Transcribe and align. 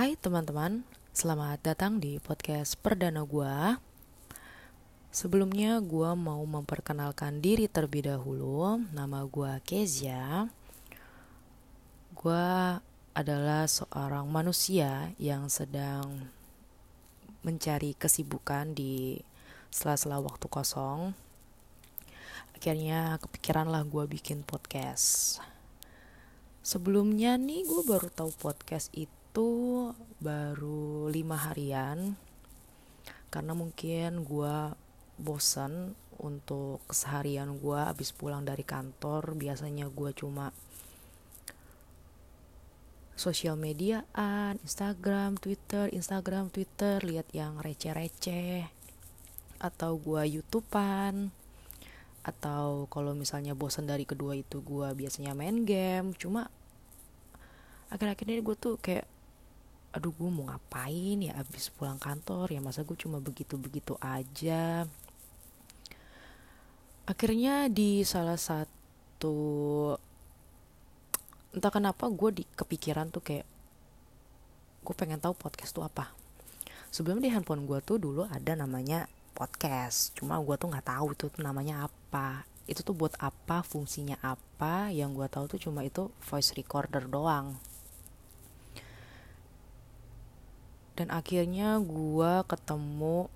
Hai 0.00 0.16
teman-teman, 0.16 0.80
selamat 1.12 1.60
datang 1.60 2.00
di 2.00 2.16
podcast 2.24 2.72
perdana 2.80 3.20
gua. 3.20 3.84
Sebelumnya 5.12 5.76
gua 5.84 6.16
mau 6.16 6.40
memperkenalkan 6.40 7.44
diri 7.44 7.68
terlebih 7.68 8.08
dahulu. 8.08 8.80
Nama 8.96 9.28
gua 9.28 9.60
Kezia. 9.60 10.48
Gua 12.16 12.80
adalah 13.12 13.68
seorang 13.68 14.24
manusia 14.24 15.12
yang 15.20 15.52
sedang 15.52 16.32
mencari 17.44 17.92
kesibukan 17.92 18.72
di 18.72 19.20
sela-sela 19.68 20.16
waktu 20.16 20.48
kosong. 20.48 21.12
Akhirnya 22.56 23.20
kepikiran 23.20 23.68
lah 23.68 23.84
gue 23.84 24.08
bikin 24.08 24.48
podcast. 24.48 25.36
Sebelumnya 26.64 27.36
nih 27.36 27.68
gue 27.68 27.84
baru 27.84 28.08
tahu 28.08 28.32
podcast 28.40 28.88
itu 28.96 29.19
itu 29.30 29.94
baru 30.18 31.06
lima 31.06 31.38
harian 31.38 32.18
karena 33.30 33.54
mungkin 33.54 34.26
gue 34.26 34.74
bosan 35.22 35.94
untuk 36.18 36.82
keseharian 36.90 37.62
gue 37.62 37.78
abis 37.78 38.10
pulang 38.10 38.42
dari 38.42 38.66
kantor. 38.66 39.38
Biasanya 39.38 39.86
gue 39.86 40.10
cuma 40.18 40.50
sosial 43.14 43.54
mediaan 43.54 44.58
Instagram 44.66 45.38
Twitter 45.38 45.94
Instagram 45.94 46.50
Twitter 46.50 46.98
lihat 47.06 47.30
yang 47.30 47.62
receh-receh 47.62 48.66
atau 49.62 49.94
gue 49.94 50.26
YouTubean 50.26 51.30
atau 52.26 52.90
kalau 52.90 53.14
misalnya 53.14 53.54
bosan 53.54 53.86
dari 53.86 54.02
kedua 54.02 54.34
itu 54.34 54.58
gue 54.58 54.90
biasanya 54.90 55.38
main 55.38 55.62
game. 55.62 56.18
Cuma 56.18 56.50
akhir-akhir 57.94 58.26
ini 58.26 58.42
gue 58.42 58.56
tuh 58.58 58.74
kayak 58.82 59.19
aduh 59.90 60.14
gue 60.14 60.30
mau 60.30 60.46
ngapain 60.46 61.18
ya 61.18 61.34
abis 61.34 61.74
pulang 61.74 61.98
kantor? 61.98 62.54
Ya 62.54 62.62
masa 62.62 62.86
gue 62.86 62.94
cuma 62.94 63.18
begitu-begitu 63.18 63.98
aja. 63.98 64.86
Akhirnya 67.10 67.66
di 67.66 68.06
salah 68.06 68.38
satu 68.38 69.34
entah 71.50 71.72
kenapa 71.74 72.06
gue 72.06 72.42
di 72.42 72.44
kepikiran 72.46 73.10
tuh 73.10 73.22
kayak 73.26 73.46
gue 74.86 74.94
pengen 74.94 75.18
tahu 75.18 75.34
podcast 75.34 75.74
tuh 75.74 75.82
apa. 75.82 76.14
Sebelum 76.94 77.18
di 77.18 77.30
handphone 77.30 77.66
gue 77.66 77.82
tuh 77.82 77.98
dulu 77.98 78.30
ada 78.30 78.54
namanya 78.54 79.10
podcast. 79.34 80.14
Cuma 80.14 80.38
gue 80.38 80.54
tuh 80.54 80.70
nggak 80.70 80.86
tahu 80.86 81.18
itu 81.18 81.26
tuh 81.34 81.42
namanya 81.42 81.90
apa. 81.90 82.46
Itu 82.70 82.86
tuh 82.86 82.94
buat 82.94 83.18
apa 83.18 83.66
fungsinya 83.66 84.22
apa. 84.22 84.94
Yang 84.94 85.10
gue 85.18 85.26
tahu 85.26 85.44
tuh 85.50 85.60
cuma 85.66 85.82
itu 85.82 86.14
voice 86.22 86.54
recorder 86.54 87.10
doang 87.10 87.58
dan 91.00 91.08
akhirnya 91.16 91.80
gue 91.80 92.44
ketemu 92.44 93.32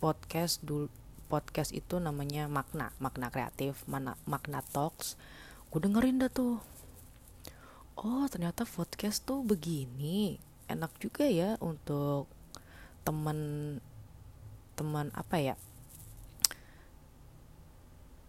podcast 0.00 0.64
dulu 0.64 0.88
podcast 1.28 1.76
itu 1.76 2.00
namanya 2.00 2.48
makna 2.48 2.88
makna 2.96 3.28
kreatif 3.28 3.84
mana 3.84 4.16
makna 4.24 4.64
talks. 4.72 5.20
Gue 5.68 5.84
dengerin 5.84 6.24
dah 6.24 6.32
tuh. 6.32 6.56
Oh 8.00 8.24
ternyata 8.32 8.64
podcast 8.64 9.28
tuh 9.28 9.44
begini. 9.44 10.40
Enak 10.72 10.96
juga 11.04 11.28
ya 11.28 11.60
untuk 11.60 12.24
teman 13.04 13.76
teman 14.72 15.12
apa 15.12 15.36
ya? 15.36 15.60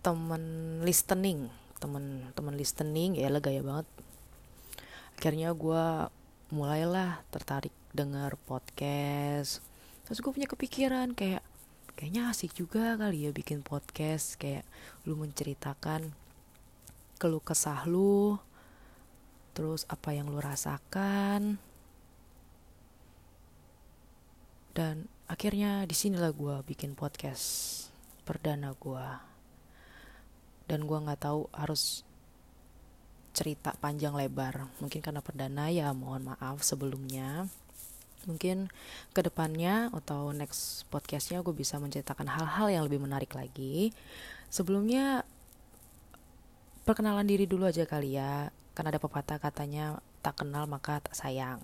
Teman 0.04 0.44
listening 0.84 1.48
teman 1.80 2.36
teman 2.36 2.60
listening 2.60 3.16
ya 3.16 3.32
lah 3.32 3.40
gaya 3.40 3.64
banget. 3.64 3.88
Akhirnya 5.16 5.56
gue 5.56 6.12
mulailah 6.52 7.24
tertarik 7.32 7.72
dengar 7.92 8.40
podcast. 8.48 9.60
Terus 10.08 10.20
gue 10.20 10.32
punya 10.32 10.48
kepikiran 10.48 11.12
kayak 11.16 11.44
kayaknya 11.96 12.32
asik 12.32 12.56
juga 12.56 12.96
kali 12.96 13.28
ya 13.28 13.32
bikin 13.36 13.64
podcast. 13.64 14.40
Kayak 14.40 14.64
lu 15.04 15.20
menceritakan 15.20 16.12
keluh 17.22 17.44
kesah 17.44 17.86
lu 17.86 18.40
terus 19.52 19.84
apa 19.92 20.16
yang 20.16 20.32
lu 20.32 20.40
rasakan. 20.40 21.60
Dan 24.72 25.12
akhirnya 25.28 25.84
di 25.84 25.96
sinilah 25.96 26.32
gue 26.32 26.56
bikin 26.64 26.96
podcast 26.96 27.88
perdana 28.24 28.72
gue 28.80 29.08
dan 30.72 30.88
gue 30.88 30.98
nggak 31.04 31.28
tahu 31.28 31.52
harus 31.52 32.08
cerita 33.36 33.76
panjang 33.80 34.16
lebar. 34.16 34.72
Mungkin 34.80 35.04
karena 35.04 35.20
perdana 35.20 35.68
ya 35.68 35.92
mohon 35.92 36.32
maaf 36.32 36.64
sebelumnya 36.64 37.52
mungkin 38.26 38.70
ke 39.16 39.22
depannya 39.26 39.90
atau 39.92 40.30
next 40.36 40.86
podcastnya 40.94 41.42
gue 41.42 41.54
bisa 41.56 41.82
menceritakan 41.82 42.30
hal-hal 42.30 42.68
yang 42.70 42.84
lebih 42.86 43.02
menarik 43.02 43.34
lagi. 43.34 43.96
Sebelumnya 44.52 45.26
perkenalan 46.84 47.26
diri 47.26 47.46
dulu 47.48 47.70
aja 47.70 47.88
kali 47.88 48.18
ya. 48.18 48.50
Kan 48.78 48.88
ada 48.88 49.02
pepatah 49.02 49.38
katanya 49.42 50.00
tak 50.22 50.44
kenal 50.44 50.68
maka 50.70 51.02
tak 51.02 51.18
sayang. 51.18 51.60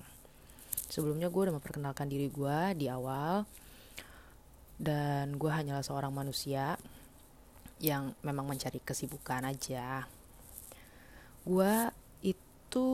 Sebelumnya 0.88 1.28
gue 1.28 1.42
udah 1.50 1.56
memperkenalkan 1.56 2.08
diri 2.08 2.32
gue 2.32 2.58
di 2.80 2.88
awal. 2.88 3.44
Dan 4.78 5.42
gue 5.42 5.50
hanyalah 5.50 5.82
seorang 5.82 6.14
manusia 6.14 6.78
yang 7.82 8.14
memang 8.22 8.46
mencari 8.46 8.78
kesibukan 8.82 9.46
aja. 9.46 10.06
Gue 11.46 11.90
itu 12.22 12.88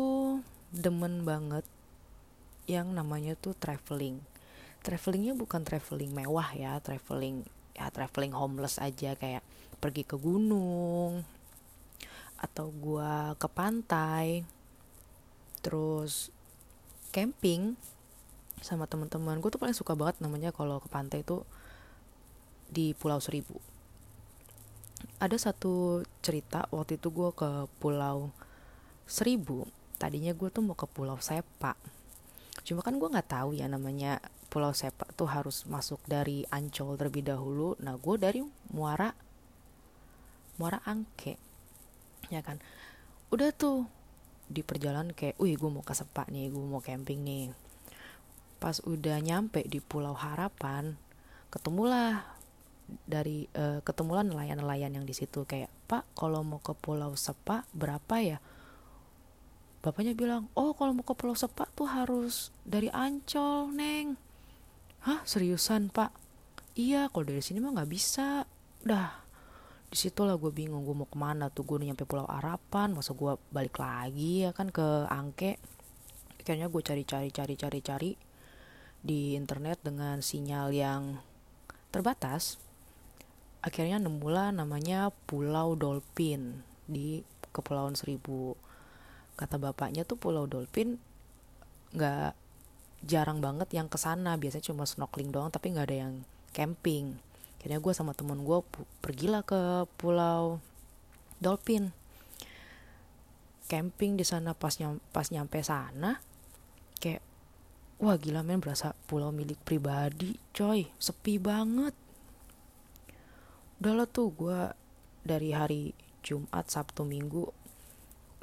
demen 0.71 1.27
banget 1.27 1.67
yang 2.69 2.95
namanya 2.95 3.35
tuh 3.35 3.55
traveling. 3.57 4.19
Travelingnya 4.83 5.35
bukan 5.35 5.63
traveling 5.63 6.11
mewah 6.11 6.49
ya 6.55 6.79
traveling 6.83 7.47
ya 7.73 7.89
traveling 7.89 8.35
homeless 8.35 8.77
aja 8.77 9.15
kayak 9.17 9.41
pergi 9.79 10.03
ke 10.05 10.15
gunung 10.19 11.25
atau 12.37 12.67
gua 12.75 13.33
ke 13.39 13.47
pantai 13.47 14.43
terus 15.63 16.27
camping 17.15 17.79
sama 18.59 18.87
teman-teman. 18.87 19.39
Gue 19.39 19.51
tuh 19.51 19.59
paling 19.59 19.75
suka 19.75 19.95
banget 19.95 20.19
namanya 20.19 20.51
kalau 20.51 20.83
ke 20.83 20.91
pantai 20.91 21.23
itu 21.23 21.47
di 22.67 22.91
Pulau 22.95 23.19
Seribu. 23.23 23.59
Ada 25.19 25.51
satu 25.51 26.03
cerita 26.23 26.67
waktu 26.71 26.99
itu 26.99 27.11
gue 27.11 27.31
ke 27.35 27.67
Pulau 27.79 28.31
Seribu. 29.07 29.67
Tadinya 29.99 30.35
gue 30.35 30.49
tuh 30.51 30.63
mau 30.63 30.75
ke 30.75 30.87
Pulau 30.87 31.19
Sepa 31.19 31.75
cuma 32.63 32.79
kan 32.79 32.95
gue 32.95 33.11
nggak 33.11 33.29
tahu 33.29 33.55
ya 33.55 33.67
namanya 33.67 34.23
Pulau 34.47 34.69
Sepak 34.69 35.17
tuh 35.17 35.25
harus 35.25 35.65
masuk 35.65 35.97
dari 36.05 36.45
Ancol 36.53 36.93
terlebih 36.93 37.25
dahulu. 37.25 37.73
Nah 37.81 37.97
gue 37.97 38.15
dari 38.21 38.45
Muara 38.69 39.09
Muara 40.61 40.77
Angke 40.85 41.41
ya 42.29 42.45
kan? 42.45 42.61
Udah 43.33 43.49
tuh 43.49 43.89
di 44.45 44.61
perjalanan 44.61 45.09
kayak 45.09 45.41
wih 45.41 45.57
gue 45.57 45.69
mau 45.73 45.81
ke 45.81 45.97
Sepak 45.97 46.29
nih 46.29 46.53
gue 46.53 46.61
mau 46.61 46.85
camping 46.85 47.25
nih. 47.25 47.49
Pas 48.61 48.77
udah 48.85 49.17
nyampe 49.19 49.65
di 49.65 49.81
Pulau 49.81 50.13
Harapan 50.13 50.95
ketemulah 51.49 52.21
dari 53.09 53.49
uh, 53.57 53.81
ketemulah 53.81 54.21
nelayan-nelayan 54.21 54.93
yang 55.01 55.05
di 55.05 55.17
situ 55.17 55.49
kayak 55.49 55.71
pak 55.89 56.05
kalau 56.13 56.45
mau 56.45 56.61
ke 56.61 56.77
Pulau 56.77 57.17
Sepak 57.17 57.65
berapa 57.73 58.15
ya 58.21 58.37
bapaknya 59.83 60.15
bilang 60.15 60.47
oh 60.55 60.71
kalau 60.71 60.95
mau 60.95 61.03
ke 61.03 61.11
Pulau 61.11 61.35
Sepak 61.35 61.75
tuh 61.75 61.91
harus 61.91 62.55
dari 62.63 62.87
Ancol 62.87 63.75
neng. 63.75 64.15
Hah? 65.03 65.19
Seriusan 65.27 65.91
pak? 65.91 66.15
Iya 66.79 67.11
kalau 67.11 67.27
dari 67.27 67.43
sini 67.43 67.59
mah 67.59 67.75
nggak 67.75 67.91
bisa. 67.91 68.47
Dah 68.79 69.23
di 69.93 70.01
situlah 70.01 70.41
gue 70.41 70.49
bingung 70.49 70.81
gue 70.87 70.95
mau 70.97 71.05
ke 71.05 71.19
mana 71.19 71.53
tuh? 71.53 71.67
Gue 71.67 71.77
nyampe 71.83 72.09
Pulau 72.09 72.25
Harapan 72.25 72.97
masa 72.97 73.13
gue 73.13 73.37
balik 73.53 73.77
lagi 73.77 74.47
ya 74.47 74.49
kan 74.49 74.73
ke 74.73 75.05
Angke? 75.05 75.61
Akhirnya 76.41 76.65
gue 76.71 76.81
cari-cari 76.81 77.29
cari-cari 77.29 77.79
cari 77.83 78.11
di 79.03 79.37
internet 79.37 79.85
dengan 79.85 80.23
sinyal 80.23 80.73
yang 80.73 81.21
terbatas. 81.93 82.57
Akhirnya 83.61 84.01
nemulah 84.01 84.55
namanya 84.55 85.13
Pulau 85.29 85.77
Dolphin 85.77 86.65
di 86.89 87.21
Kepulauan 87.53 87.93
Seribu 87.93 88.57
kata 89.33 89.57
bapaknya 89.57 90.05
tuh 90.05 90.17
Pulau 90.19 90.45
Dolphin 90.45 91.01
nggak 91.93 92.33
jarang 93.03 93.43
banget 93.43 93.69
yang 93.75 93.91
ke 93.91 93.99
sana 93.99 94.39
biasanya 94.39 94.71
cuma 94.71 94.87
snorkeling 94.87 95.29
doang 95.29 95.51
tapi 95.51 95.73
nggak 95.73 95.87
ada 95.89 95.97
yang 96.07 96.13
camping. 96.55 97.17
Akhirnya 97.59 97.79
gue 97.79 97.93
sama 97.95 98.11
temen 98.11 98.43
gue 98.43 98.59
pergilah 98.99 99.43
ke 99.43 99.87
Pulau 99.95 100.59
Dolphin 101.39 101.91
camping 103.73 104.19
di 104.19 104.25
sana 104.27 104.53
pas 104.53 104.75
nyam, 104.77 104.99
pas 105.15 105.25
nyampe 105.31 105.63
sana 105.63 106.19
kayak 106.99 107.23
wah 107.97 108.19
gila 108.19 108.45
men 108.45 108.59
berasa 108.59 108.93
pulau 109.07 109.33
milik 109.33 109.57
pribadi 109.63 110.37
coy. 110.53 110.85
Sepi 110.99 111.39
banget. 111.39 111.95
Udah 113.81 114.05
tuh 114.07 114.29
gue 114.31 114.59
dari 115.25 115.51
hari 115.55 115.97
Jumat 116.23 116.69
Sabtu 116.71 117.03
Minggu 117.03 117.51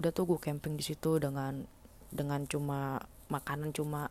udah 0.01 0.17
tuh 0.17 0.25
gue 0.25 0.41
camping 0.41 0.81
di 0.81 0.85
situ 0.85 1.21
dengan 1.21 1.69
dengan 2.09 2.49
cuma 2.49 3.05
makanan 3.29 3.77
cuma 3.77 4.09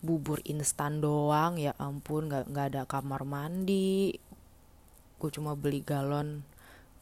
bubur 0.00 0.38
instan 0.46 1.02
doang 1.02 1.58
ya 1.58 1.74
ampun 1.76 2.30
nggak 2.30 2.46
nggak 2.46 2.66
ada 2.70 2.82
kamar 2.86 3.26
mandi. 3.26 4.14
Gue 5.18 5.30
cuma 5.34 5.58
beli 5.58 5.82
galon 5.82 6.46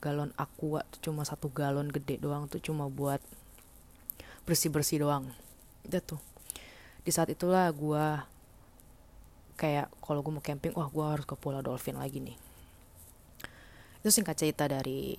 galon 0.01 0.33
aqua 0.41 0.89
cuma 1.05 1.29
satu 1.29 1.53
galon 1.53 1.93
gede 1.93 2.17
doang 2.23 2.49
tuh 2.49 2.65
cuma 2.65 2.89
buat 2.89 3.21
bersih 4.49 4.73
bersih 4.73 5.05
doang. 5.05 5.29
Udah 5.85 6.01
tuh. 6.01 6.21
Di 7.05 7.13
saat 7.13 7.29
itulah 7.29 7.69
gue 7.77 8.05
kayak 9.61 9.93
kalau 10.01 10.25
gue 10.25 10.33
mau 10.33 10.41
camping 10.41 10.73
wah 10.73 10.89
gue 10.89 11.05
harus 11.05 11.29
ke 11.29 11.37
Pulau 11.37 11.61
Dolphin 11.61 12.01
lagi 12.01 12.25
nih. 12.25 12.41
Itu 14.01 14.09
singkat 14.09 14.41
cerita 14.41 14.65
dari 14.65 15.15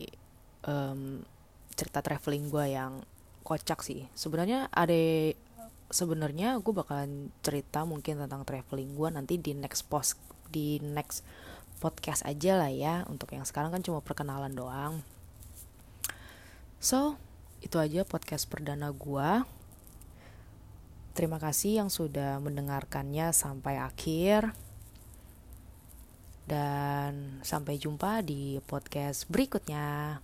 um, 0.65 1.21
cerita 1.73 1.99
traveling 1.99 2.49
gue 2.49 2.65
yang 2.73 3.01
kocak 3.43 3.81
sih. 3.81 4.05
Sebenarnya 4.13 4.69
ada 4.69 4.95
sebenarnya 5.89 6.61
gue 6.61 6.73
bakalan 6.73 7.33
cerita 7.41 7.81
mungkin 7.81 8.21
tentang 8.21 8.45
traveling 8.45 8.93
gue 8.93 9.09
nanti 9.09 9.41
di 9.41 9.57
next 9.57 9.89
post 9.89 10.21
di 10.53 10.77
next 10.81 11.25
podcast 11.81 12.25
aja 12.25 12.57
lah 12.57 12.71
ya. 12.71 12.95
Untuk 13.09 13.33
yang 13.33 13.45
sekarang 13.45 13.73
kan 13.73 13.81
cuma 13.81 13.99
perkenalan 14.05 14.53
doang. 14.53 15.01
So 16.77 17.17
itu 17.59 17.75
aja 17.75 18.07
podcast 18.07 18.47
perdana 18.47 18.87
gue 18.95 19.43
terima 21.19 21.35
kasih 21.35 21.83
yang 21.83 21.91
sudah 21.91 22.39
mendengarkannya 22.39 23.35
sampai 23.35 23.75
akhir. 23.75 24.55
Dan 26.47 27.43
sampai 27.43 27.75
jumpa 27.75 28.23
di 28.23 28.63
podcast 28.63 29.27
berikutnya. 29.27 30.23